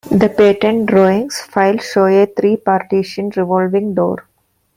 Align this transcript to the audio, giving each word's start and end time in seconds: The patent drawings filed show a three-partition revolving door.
The 0.09 0.29
patent 0.29 0.87
drawings 0.87 1.39
filed 1.41 1.83
show 1.83 2.05
a 2.07 2.25
three-partition 2.25 3.33
revolving 3.37 3.93
door. 3.93 4.25